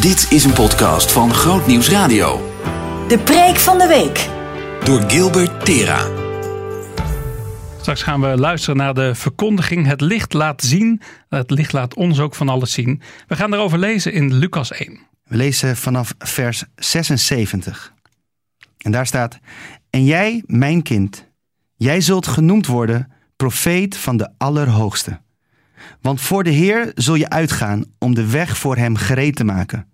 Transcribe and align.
Dit 0.00 0.26
is 0.30 0.44
een 0.44 0.52
podcast 0.52 1.12
van 1.12 1.34
Groot 1.34 1.66
Nieuws 1.66 1.90
Radio. 1.90 2.52
De 3.08 3.18
preek 3.18 3.56
van 3.56 3.78
de 3.78 3.86
week. 3.86 4.28
Door 4.84 5.10
Gilbert 5.10 5.64
Tera. 5.64 6.08
Straks 7.80 8.02
gaan 8.02 8.20
we 8.20 8.26
luisteren 8.26 8.76
naar 8.76 8.94
de 8.94 9.14
verkondiging. 9.14 9.86
Het 9.86 10.00
licht 10.00 10.32
laat 10.32 10.62
zien. 10.62 11.00
Het 11.28 11.50
licht 11.50 11.72
laat 11.72 11.94
ons 11.94 12.20
ook 12.20 12.34
van 12.34 12.48
alles 12.48 12.72
zien. 12.72 13.02
We 13.28 13.36
gaan 13.36 13.54
erover 13.54 13.78
lezen 13.78 14.12
in 14.12 14.34
Lucas 14.34 14.72
1. 14.72 14.98
We 15.24 15.36
lezen 15.36 15.76
vanaf 15.76 16.14
vers 16.18 16.64
76. 16.74 17.92
En 18.78 18.90
daar 18.90 19.06
staat: 19.06 19.38
En 19.90 20.04
jij, 20.04 20.42
mijn 20.46 20.82
kind, 20.82 21.28
jij 21.76 22.00
zult 22.00 22.26
genoemd 22.26 22.66
worden 22.66 23.12
profeet 23.36 23.96
van 23.96 24.16
de 24.16 24.30
Allerhoogste. 24.38 25.20
Want 26.00 26.20
voor 26.20 26.44
de 26.44 26.50
Heer 26.50 26.92
zul 26.94 27.14
je 27.14 27.28
uitgaan 27.28 27.84
om 27.98 28.14
de 28.14 28.30
weg 28.30 28.58
voor 28.58 28.76
hem 28.76 28.96
gereed 28.96 29.36
te 29.36 29.44
maken. 29.44 29.86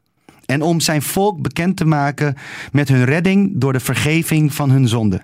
En 0.46 0.62
om 0.62 0.80
zijn 0.80 1.02
volk 1.02 1.42
bekend 1.42 1.76
te 1.76 1.84
maken 1.84 2.36
met 2.72 2.88
hun 2.88 3.04
redding 3.04 3.52
door 3.54 3.72
de 3.72 3.80
vergeving 3.80 4.54
van 4.54 4.70
hun 4.70 4.88
zonde. 4.88 5.22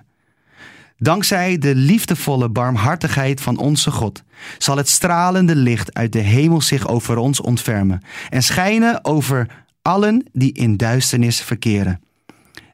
Dankzij 0.97 1.57
de 1.57 1.75
liefdevolle 1.75 2.49
barmhartigheid 2.49 3.41
van 3.41 3.57
onze 3.57 3.91
God 3.91 4.23
zal 4.57 4.77
het 4.77 4.89
stralende 4.89 5.55
licht 5.55 5.93
uit 5.93 6.11
de 6.11 6.19
hemel 6.19 6.61
zich 6.61 6.87
over 6.87 7.17
ons 7.17 7.41
ontfermen 7.41 8.01
en 8.29 8.43
schijnen 8.43 9.05
over 9.05 9.65
allen 9.81 10.25
die 10.31 10.53
in 10.53 10.77
duisternis 10.77 11.41
verkeren, 11.41 12.01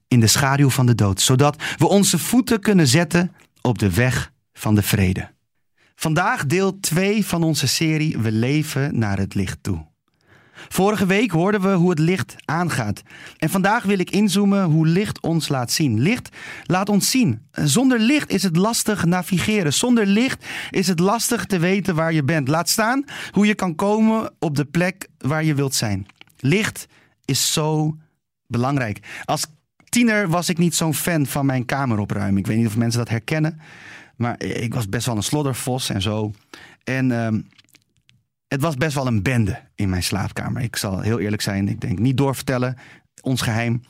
in 0.08 0.20
de 0.20 0.28
schaduw 0.28 0.70
van 0.70 0.86
de 0.86 0.95
dood, 0.95 1.22
zodat 1.22 1.64
we 1.78 1.88
onze 1.88 2.20
voeten 2.20 2.59
kunnen 2.59 2.88
zetten 2.88 3.31
op 3.62 3.78
de 3.78 3.94
weg 3.94 4.31
van 4.54 4.76
de 4.76 4.84
vrede. 4.84 5.34
Vandaag 5.95 6.45
deel 6.45 6.80
2 6.80 7.26
van 7.26 7.44
onze 7.44 7.67
serie 7.67 8.17
We 8.17 8.31
leven 8.31 8.99
naar 8.99 9.17
het 9.17 9.34
licht 9.34 9.58
toe. 9.62 9.86
Vorige 10.70 11.05
week 11.05 11.31
hoorden 11.31 11.62
we 11.62 11.73
hoe 11.73 11.90
het 11.90 11.99
licht 11.99 12.36
aangaat. 12.45 13.02
En 13.38 13.49
vandaag 13.49 13.84
wil 13.84 14.00
ik 14.00 14.09
inzoomen 14.09 14.64
hoe 14.64 14.88
licht 14.88 15.22
ons 15.22 15.47
laat 15.47 15.72
zien. 15.72 16.00
Licht 16.00 16.30
laat 16.64 16.89
ons 16.89 17.09
zien. 17.09 17.47
Zonder 17.52 18.00
licht 18.00 18.30
is 18.30 18.44
het 18.44 18.55
lastig 18.55 19.05
navigeren. 19.05 19.73
Zonder 19.73 20.05
licht 20.05 20.45
is 20.70 20.88
het 20.88 21.00
lastig 21.00 21.45
te 21.45 21.59
weten 21.59 21.95
waar 21.95 22.14
je 22.14 22.23
bent. 22.23 22.48
Laat 22.48 22.70
staan 22.70 23.03
hoe 23.31 23.45
je 23.45 23.55
kan 23.55 23.75
komen 23.75 24.33
op 24.39 24.55
de 24.55 24.66
plek 24.66 25.08
waar 25.17 25.44
je 25.44 25.55
wilt 25.55 25.75
zijn. 25.75 26.05
Licht 26.39 26.88
is 27.25 27.53
zo 27.53 27.98
belangrijk. 28.48 29.00
Als 29.25 29.45
tiener 29.89 30.30
was 30.30 30.50
ik 30.50 30.58
niet 30.58 30.75
zo'n 30.75 30.94
fan 30.94 31.25
van 31.25 31.45
mijn 31.45 31.66
kamer 31.66 32.00
opruimen. 32.00 32.38
Ik 32.38 32.48
weet 32.48 32.58
niet 32.58 32.67
of 32.67 32.77
mensen 32.77 33.00
dat 33.00 33.09
herkennen. 33.09 33.59
Maar 34.17 34.44
ik 34.44 34.73
was 34.73 34.89
best 34.89 35.05
wel 35.05 35.16
een 35.16 35.23
sloddervos 35.23 35.89
en 35.89 36.02
zo. 36.02 36.31
En 36.83 37.11
ehm, 37.11 37.41
het 38.47 38.61
was 38.61 38.75
best 38.75 38.95
wel 38.95 39.08
een 39.08 39.23
bende 39.23 39.61
in 39.75 39.89
mijn 39.89 40.03
slaapkamer. 40.03 40.61
Ik 40.61 40.75
zal 40.75 40.99
heel 40.99 41.19
eerlijk 41.19 41.41
zijn. 41.41 41.67
Ik 41.67 41.81
denk 41.81 41.99
niet 41.99 42.17
doorvertellen. 42.17 42.77
Ons 43.21 43.41
geheim. 43.41 43.81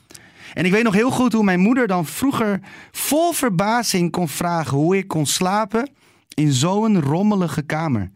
En 0.54 0.64
ik 0.64 0.72
weet 0.72 0.82
nog 0.82 0.94
heel 0.94 1.10
goed 1.10 1.32
hoe 1.32 1.44
mijn 1.44 1.60
moeder 1.60 1.86
dan 1.86 2.06
vroeger 2.06 2.60
vol 2.90 3.32
verbazing 3.32 4.10
kon 4.10 4.28
vragen 4.28 4.76
hoe 4.76 4.96
ik 4.96 5.08
kon 5.08 5.26
slapen 5.26 5.90
in 6.34 6.52
zo'n 6.52 7.00
rommelige 7.00 7.62
kamer. 7.62 8.10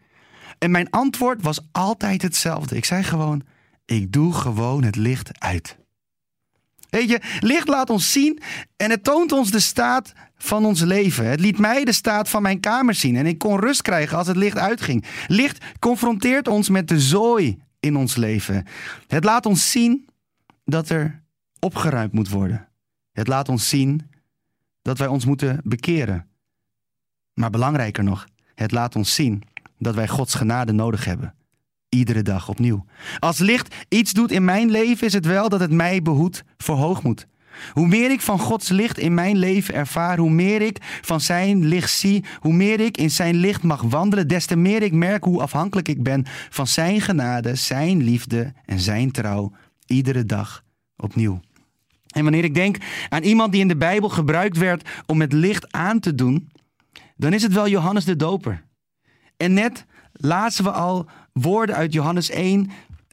En 0.59 0.71
mijn 0.71 0.91
antwoord 0.91 1.43
was 1.43 1.61
altijd 1.73 2.23
hetzelfde. 2.23 2.77
Ik 2.77 2.85
zei 2.85 3.03
gewoon: 3.03 3.43
ik 3.85 4.13
doe 4.13 4.33
gewoon 4.33 4.83
het 4.83 4.97
licht 4.97 5.41
uit. 5.41 5.80
Weet 6.91 7.09
je, 7.09 7.21
licht 7.41 7.69
laat 7.69 7.91
ons 7.91 8.13
zien 8.13 8.41
en 8.77 8.91
het 8.91 9.05
toont 9.05 9.33
ons 9.33 9.51
de 9.51 9.61
staat 9.61 10.13
van 10.37 10.65
ons 10.65 10.81
leven. 10.81 11.27
Het 11.27 11.41
liet 11.41 11.59
mij 11.59 11.85
de 11.85 11.93
staat 11.93 12.29
van 12.29 12.43
mijn 12.43 12.61
kamer 12.61 12.95
zien 12.95 13.17
en 13.17 13.27
ik 13.27 13.39
kon 13.39 13.59
rust 13.59 13.83
krijgen 13.83 14.19
als 14.19 14.27
het 14.27 14.37
licht 14.37 14.59
uitging. 14.59 15.05
Licht 15.27 15.65
confronteert 15.79 16.49
ons 16.49 16.69
met 16.69 16.89
de 16.89 17.01
zooi 17.01 17.59
in 17.81 17.97
ons 17.97 18.17
leven. 18.17 18.67
Het 19.07 19.25
laat 19.25 19.47
ons 19.47 19.71
zien 19.71 20.09
dat 20.65 20.89
er 20.89 21.23
opgeruimd 21.59 22.13
moet 22.13 22.29
worden. 22.29 22.69
Het 23.13 23.29
laat 23.29 23.49
ons 23.49 23.69
zien 23.69 24.11
dat 24.83 24.99
wij 24.99 25.07
ons 25.07 25.25
moeten 25.25 25.61
bekeren. 25.65 26.29
Maar 27.35 27.51
belangrijker 27.51 28.05
nog, 28.05 28.27
het 28.55 28.73
laat 28.73 28.97
ons 28.97 29.15
zien 29.15 29.43
dat 29.79 29.95
wij 29.95 30.09
Gods 30.09 30.35
genade 30.35 30.73
nodig 30.73 31.05
hebben. 31.05 31.35
Iedere 31.91 32.23
dag 32.23 32.49
opnieuw. 32.49 32.85
Als 33.19 33.39
licht 33.39 33.75
iets 33.89 34.13
doet 34.13 34.31
in 34.31 34.45
mijn 34.45 34.71
leven, 34.71 35.07
is 35.07 35.13
het 35.13 35.27
wel 35.27 35.49
dat 35.49 35.61
het 35.61 35.71
mij 35.71 36.03
behoedt 36.03 36.45
voor 36.57 36.77
hoogmoed. 36.77 37.27
Hoe 37.73 37.87
meer 37.87 38.11
ik 38.11 38.21
van 38.21 38.39
Gods 38.39 38.69
licht 38.69 38.99
in 38.99 39.15
mijn 39.15 39.37
leven 39.37 39.75
ervaar, 39.75 40.19
hoe 40.19 40.31
meer 40.31 40.63
ik 40.63 40.79
van 41.01 41.21
Zijn 41.21 41.67
licht 41.67 41.91
zie, 41.91 42.25
hoe 42.41 42.53
meer 42.53 42.81
ik 42.81 42.97
in 42.97 43.11
Zijn 43.11 43.37
licht 43.37 43.63
mag 43.63 43.83
wandelen, 43.83 44.29
des 44.29 44.47
te 44.47 44.57
meer 44.57 44.83
ik 44.83 44.93
merk 44.93 45.25
hoe 45.25 45.41
afhankelijk 45.41 45.89
ik 45.89 46.03
ben 46.03 46.27
van 46.51 46.67
Zijn 46.67 47.01
genade, 47.01 47.55
Zijn 47.55 48.03
liefde 48.03 48.53
en 48.65 48.79
Zijn 48.79 49.11
trouw, 49.11 49.53
iedere 49.87 50.27
dag 50.27 50.65
opnieuw. 50.97 51.41
En 52.07 52.23
wanneer 52.23 52.45
ik 52.45 52.55
denk 52.55 52.77
aan 53.09 53.23
iemand 53.23 53.53
die 53.53 53.61
in 53.61 53.69
de 53.69 53.77
Bijbel 53.77 54.09
gebruikt 54.09 54.57
werd 54.57 54.89
om 55.07 55.21
het 55.21 55.33
licht 55.33 55.73
aan 55.73 56.01
te 56.01 56.15
doen, 56.15 56.51
dan 57.17 57.33
is 57.33 57.43
het 57.43 57.53
wel 57.53 57.69
Johannes 57.69 58.05
de 58.05 58.17
Doper. 58.17 58.63
En 59.37 59.53
net 59.53 59.87
lazen 60.13 60.65
we 60.65 60.71
al 60.71 61.07
woorden 61.33 61.77
uit 61.77 61.93
Johannes 61.93 62.31
1, 62.31 62.71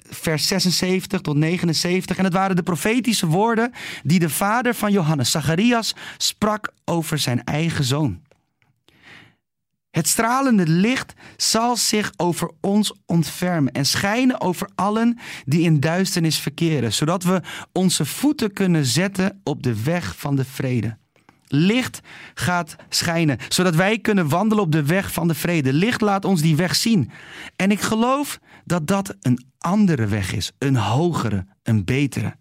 vers 0.09 0.47
76 0.47 1.21
tot 1.21 1.35
79. 1.35 2.17
En 2.17 2.23
het 2.23 2.33
waren 2.33 2.55
de 2.55 2.63
profetische 2.63 3.27
woorden 3.27 3.71
die 4.03 4.19
de 4.19 4.29
vader 4.29 4.73
van 4.73 4.91
Johannes, 4.91 5.31
Zacharias, 5.31 5.95
sprak 6.17 6.73
over 6.85 7.19
zijn 7.19 7.43
eigen 7.43 7.83
zoon. 7.83 8.25
Het 9.91 10.07
stralende 10.07 10.67
licht 10.67 11.13
zal 11.37 11.75
zich 11.75 12.11
over 12.17 12.51
ons 12.61 12.93
ontfermen 13.05 13.73
en 13.73 13.85
schijnen 13.85 14.41
over 14.41 14.69
allen 14.75 15.19
die 15.45 15.61
in 15.61 15.79
duisternis 15.79 16.37
verkeren, 16.37 16.93
zodat 16.93 17.23
we 17.23 17.41
onze 17.71 18.05
voeten 18.05 18.53
kunnen 18.53 18.85
zetten 18.85 19.41
op 19.43 19.63
de 19.63 19.83
weg 19.83 20.17
van 20.17 20.35
de 20.35 20.45
vrede. 20.45 20.97
Licht 21.47 21.99
gaat 22.33 22.75
schijnen, 22.89 23.37
zodat 23.49 23.75
wij 23.75 23.99
kunnen 23.99 24.29
wandelen 24.29 24.63
op 24.63 24.71
de 24.71 24.83
weg 24.83 25.13
van 25.13 25.27
de 25.27 25.35
vrede. 25.35 25.73
Licht 25.73 26.01
laat 26.01 26.25
ons 26.25 26.41
die 26.41 26.55
weg 26.55 26.75
zien. 26.75 27.11
En 27.55 27.71
ik 27.71 27.81
geloof 27.81 28.39
dat 28.65 28.87
dat 28.87 29.15
een 29.21 29.45
andere 29.57 30.05
weg 30.05 30.33
is, 30.33 30.51
een 30.57 30.75
hogere, 30.75 31.45
een 31.63 31.85
betere. 31.85 32.35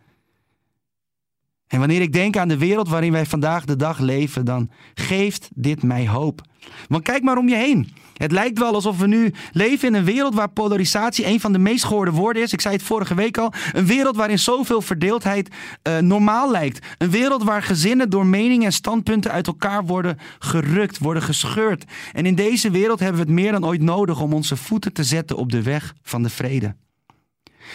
En 1.66 1.78
wanneer 1.78 2.00
ik 2.00 2.12
denk 2.12 2.36
aan 2.36 2.48
de 2.48 2.58
wereld 2.58 2.88
waarin 2.88 3.12
wij 3.12 3.26
vandaag 3.26 3.64
de 3.64 3.76
dag 3.76 3.98
leven, 3.98 4.44
dan 4.44 4.70
geeft 4.94 5.48
dit 5.54 5.82
mij 5.82 6.08
hoop. 6.08 6.40
Want 6.88 7.02
kijk 7.02 7.22
maar 7.22 7.38
om 7.38 7.48
je 7.48 7.56
heen. 7.56 7.92
Het 8.16 8.32
lijkt 8.32 8.58
wel 8.58 8.74
alsof 8.74 8.98
we 8.98 9.06
nu 9.06 9.32
leven 9.52 9.88
in 9.88 9.94
een 9.94 10.04
wereld 10.04 10.34
waar 10.34 10.48
polarisatie 10.48 11.26
een 11.26 11.40
van 11.40 11.52
de 11.52 11.58
meest 11.58 11.84
gehoorde 11.84 12.10
woorden 12.10 12.42
is. 12.42 12.52
Ik 12.52 12.60
zei 12.60 12.74
het 12.74 12.82
vorige 12.82 13.14
week 13.14 13.38
al. 13.38 13.52
Een 13.72 13.86
wereld 13.86 14.16
waarin 14.16 14.38
zoveel 14.38 14.82
verdeeldheid 14.82 15.48
uh, 15.48 15.98
normaal 15.98 16.50
lijkt. 16.50 16.86
Een 16.98 17.10
wereld 17.10 17.42
waar 17.42 17.62
gezinnen 17.62 18.10
door 18.10 18.26
meningen 18.26 18.66
en 18.66 18.72
standpunten 18.72 19.30
uit 19.30 19.46
elkaar 19.46 19.84
worden 19.84 20.18
gerukt, 20.38 20.98
worden 20.98 21.22
gescheurd. 21.22 21.84
En 22.12 22.26
in 22.26 22.34
deze 22.34 22.70
wereld 22.70 23.00
hebben 23.00 23.20
we 23.20 23.26
het 23.26 23.40
meer 23.40 23.52
dan 23.52 23.66
ooit 23.66 23.82
nodig 23.82 24.20
om 24.20 24.32
onze 24.32 24.56
voeten 24.56 24.92
te 24.92 25.04
zetten 25.04 25.36
op 25.36 25.52
de 25.52 25.62
weg 25.62 25.94
van 26.02 26.22
de 26.22 26.30
vrede. 26.30 26.74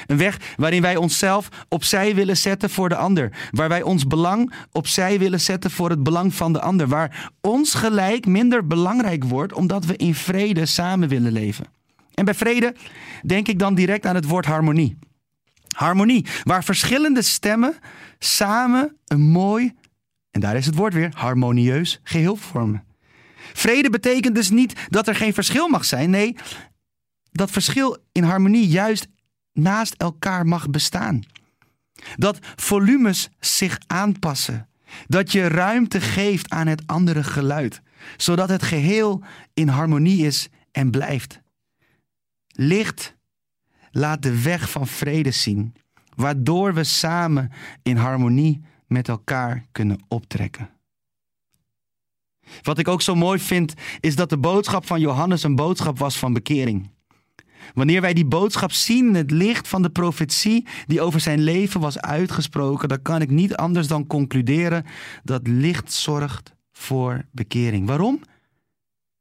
Een 0.05 0.17
weg 0.17 0.37
waarin 0.55 0.81
wij 0.81 0.95
onszelf 0.95 1.49
opzij 1.69 2.15
willen 2.15 2.37
zetten 2.37 2.69
voor 2.69 2.89
de 2.89 2.95
ander. 2.95 3.31
Waar 3.51 3.69
wij 3.69 3.81
ons 3.81 4.07
belang 4.07 4.53
opzij 4.71 5.19
willen 5.19 5.41
zetten 5.41 5.71
voor 5.71 5.89
het 5.89 6.03
belang 6.03 6.33
van 6.33 6.53
de 6.53 6.61
ander. 6.61 6.87
Waar 6.87 7.31
ons 7.41 7.73
gelijk 7.73 8.25
minder 8.25 8.67
belangrijk 8.67 9.23
wordt 9.23 9.53
omdat 9.53 9.85
we 9.85 9.95
in 9.95 10.15
vrede 10.15 10.65
samen 10.65 11.07
willen 11.07 11.31
leven. 11.31 11.65
En 12.13 12.25
bij 12.25 12.33
vrede 12.33 12.75
denk 13.25 13.47
ik 13.47 13.59
dan 13.59 13.75
direct 13.75 14.05
aan 14.05 14.15
het 14.15 14.25
woord 14.25 14.45
harmonie. 14.45 14.97
Harmonie, 15.75 16.25
waar 16.43 16.63
verschillende 16.63 17.21
stemmen 17.21 17.75
samen 18.19 18.97
een 19.05 19.21
mooi, 19.21 19.73
en 20.31 20.41
daar 20.41 20.55
is 20.55 20.65
het 20.65 20.75
woord 20.75 20.93
weer, 20.93 21.11
harmonieus 21.15 21.99
geheel 22.03 22.35
vormen. 22.35 22.83
Vrede 23.53 23.89
betekent 23.89 24.35
dus 24.35 24.49
niet 24.49 24.73
dat 24.89 25.07
er 25.07 25.15
geen 25.15 25.33
verschil 25.33 25.67
mag 25.67 25.85
zijn. 25.85 26.09
Nee, 26.09 26.35
dat 27.31 27.51
verschil 27.51 27.97
in 28.11 28.23
harmonie 28.23 28.67
juist 28.67 29.07
naast 29.53 29.93
elkaar 29.93 30.45
mag 30.45 30.69
bestaan. 30.69 31.23
Dat 32.15 32.39
volumes 32.55 33.29
zich 33.39 33.79
aanpassen. 33.87 34.69
Dat 35.07 35.31
je 35.31 35.47
ruimte 35.47 36.01
geeft 36.01 36.49
aan 36.49 36.67
het 36.67 36.87
andere 36.87 37.23
geluid, 37.23 37.81
zodat 38.17 38.49
het 38.49 38.63
geheel 38.63 39.23
in 39.53 39.67
harmonie 39.67 40.25
is 40.25 40.49
en 40.71 40.91
blijft. 40.91 41.41
Licht 42.47 43.15
laat 43.91 44.21
de 44.21 44.41
weg 44.41 44.69
van 44.69 44.87
vrede 44.87 45.31
zien, 45.31 45.75
waardoor 46.15 46.73
we 46.73 46.83
samen 46.83 47.51
in 47.83 47.97
harmonie 47.97 48.61
met 48.87 49.07
elkaar 49.07 49.65
kunnen 49.71 49.99
optrekken. 50.07 50.69
Wat 52.61 52.77
ik 52.77 52.87
ook 52.87 53.01
zo 53.01 53.15
mooi 53.15 53.39
vind, 53.39 53.73
is 53.99 54.15
dat 54.15 54.29
de 54.29 54.37
boodschap 54.37 54.85
van 54.85 54.99
Johannes 54.99 55.43
een 55.43 55.55
boodschap 55.55 55.97
was 55.97 56.17
van 56.17 56.33
bekering. 56.33 56.89
Wanneer 57.73 58.01
wij 58.01 58.13
die 58.13 58.25
boodschap 58.25 58.71
zien, 58.71 59.13
het 59.13 59.31
licht 59.31 59.67
van 59.67 59.81
de 59.81 59.89
profetie 59.89 60.67
die 60.85 61.01
over 61.01 61.19
zijn 61.19 61.39
leven 61.39 61.79
was 61.79 61.99
uitgesproken, 61.99 62.89
dan 62.89 63.01
kan 63.01 63.21
ik 63.21 63.29
niet 63.29 63.55
anders 63.55 63.87
dan 63.87 64.07
concluderen 64.07 64.85
dat 65.23 65.47
licht 65.47 65.93
zorgt 65.93 66.53
voor 66.71 67.25
bekering. 67.31 67.87
Waarom? 67.87 68.21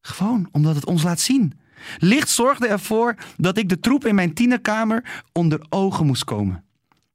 Gewoon 0.01 0.49
omdat 0.53 0.75
het 0.75 0.87
ons 0.87 1.03
laat 1.03 1.21
zien. 1.21 1.53
Licht 1.99 2.29
zorgde 2.29 2.67
ervoor 2.67 3.15
dat 3.37 3.59
ik 3.59 3.69
de 3.69 3.81
troep 3.81 4.07
in 4.07 4.15
mijn 4.15 4.35
tienerkamer 4.35 5.23
onder 5.33 5.67
ogen 5.69 6.07
moest 6.07 6.25
komen. 6.25 6.65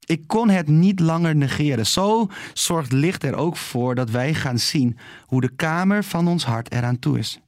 Ik 0.06 0.28
kon 0.28 0.50
het 0.50 0.68
niet 0.68 1.00
langer 1.00 1.36
negeren. 1.36 1.86
Zo 1.86 2.30
zorgt 2.54 2.92
licht 2.92 3.24
er 3.24 3.36
ook 3.36 3.58
voor 3.58 3.96
dat 3.96 4.10
wij 4.10 4.34
gaan 4.34 4.60
zien 4.60 4.98
hoe 5.26 5.42
de 5.42 5.56
kamer 5.56 6.04
van 6.04 6.28
ons 6.28 6.46
hart 6.46 6.72
eraan 6.72 7.00
toe 7.00 7.18
is. 7.18 7.40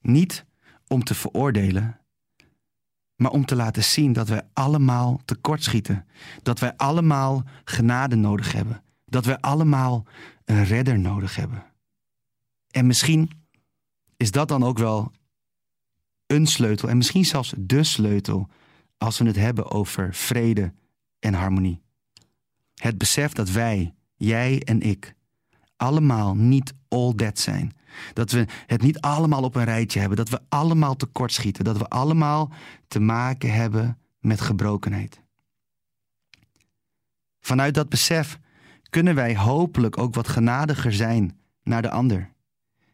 Niet 0.00 0.44
om 0.86 1.04
te 1.04 1.14
veroordelen, 1.14 2.00
maar 3.16 3.30
om 3.30 3.44
te 3.44 3.56
laten 3.56 3.84
zien 3.84 4.12
dat 4.12 4.28
wij 4.28 4.42
allemaal 4.52 5.20
tekortschieten. 5.24 6.06
Dat 6.42 6.58
wij 6.58 6.76
allemaal 6.76 7.44
genade 7.64 8.16
nodig 8.16 8.52
hebben. 8.52 8.82
Dat 9.04 9.24
wij 9.24 9.38
allemaal 9.38 10.06
een 10.44 10.64
redder 10.64 10.98
nodig 10.98 11.36
hebben. 11.36 11.64
En 12.70 12.86
misschien 12.86 13.30
is 14.16 14.30
dat 14.30 14.48
dan 14.48 14.62
ook 14.64 14.78
wel 14.78 15.12
een 16.26 16.46
sleutel 16.46 16.88
en 16.88 16.96
misschien 16.96 17.24
zelfs 17.24 17.54
de 17.56 17.84
sleutel 17.84 18.48
als 18.98 19.18
we 19.18 19.26
het 19.26 19.36
hebben 19.36 19.70
over 19.70 20.14
vrede 20.14 20.72
en 21.18 21.34
harmonie. 21.34 21.82
Het 22.74 22.98
besef 22.98 23.32
dat 23.32 23.50
wij, 23.50 23.94
jij 24.14 24.62
en 24.62 24.80
ik, 24.80 25.14
allemaal 25.76 26.34
niet 26.34 26.74
all 26.88 27.12
that 27.14 27.38
zijn. 27.38 27.72
Dat 28.12 28.30
we 28.30 28.46
het 28.66 28.82
niet 28.82 29.00
allemaal 29.00 29.42
op 29.42 29.54
een 29.54 29.64
rijtje 29.64 30.00
hebben. 30.00 30.16
Dat 30.16 30.28
we 30.28 30.40
allemaal 30.48 30.96
tekortschieten. 30.96 31.64
Dat 31.64 31.78
we 31.78 31.88
allemaal 31.88 32.52
te 32.88 33.00
maken 33.00 33.52
hebben 33.52 33.98
met 34.18 34.40
gebrokenheid. 34.40 35.20
Vanuit 37.40 37.74
dat 37.74 37.88
besef 37.88 38.38
kunnen 38.90 39.14
wij 39.14 39.36
hopelijk 39.36 39.98
ook 39.98 40.14
wat 40.14 40.28
genadiger 40.28 40.92
zijn 40.92 41.38
naar 41.62 41.82
de 41.82 41.90
ander. 41.90 42.32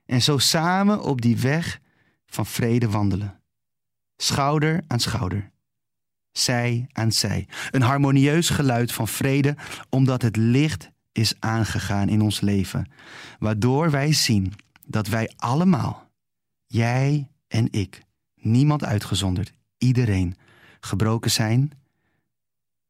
En 0.06 0.22
zo 0.22 0.38
samen 0.38 1.02
op 1.02 1.20
die 1.20 1.36
weg 1.36 1.80
van 2.26 2.46
vrede 2.46 2.90
wandelen. 2.90 3.40
Schouder 4.16 4.84
aan 4.86 5.00
schouder. 5.00 5.50
Zij 6.32 6.86
aan 6.92 7.12
zij. 7.12 7.48
Een 7.70 7.82
harmonieus 7.82 8.50
geluid 8.50 8.92
van 8.92 9.08
vrede, 9.08 9.56
omdat 9.88 10.22
het 10.22 10.36
licht 10.36 10.90
is 11.12 11.34
aangegaan 11.38 12.08
in 12.08 12.20
ons 12.20 12.40
leven. 12.40 12.92
Waardoor 13.38 13.90
wij 13.90 14.12
zien 14.12 14.52
dat 14.86 15.06
wij 15.06 15.32
allemaal, 15.36 16.10
jij 16.66 17.30
en 17.48 17.68
ik, 17.70 18.02
niemand 18.34 18.84
uitgezonderd, 18.84 19.52
iedereen, 19.78 20.36
gebroken 20.80 21.30
zijn 21.30 21.72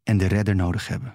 en 0.03 0.19
de 0.19 0.27
redder 0.27 0.57
nodig 0.57 0.89
hebben. 0.89 1.15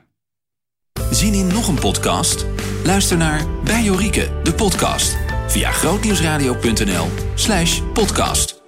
Zien 1.11 1.33
in 1.33 1.47
nog 1.47 1.67
een 1.67 1.79
podcast? 1.79 2.45
Luister 2.83 3.17
naar 3.17 3.63
Bij 3.63 3.83
Jorike, 3.83 4.39
de 4.43 4.53
podcast. 4.53 5.17
Via 5.47 5.71
grootnieuwsradio.nl 5.71 7.07
slash 7.35 7.81
podcast. 7.93 8.64